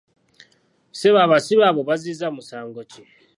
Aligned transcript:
Ssebo 0.93 1.17
abasibe 1.25 1.63
abo 1.69 1.81
bazzizza 1.89 2.27
musango 2.35 2.81
ki? 2.91 3.01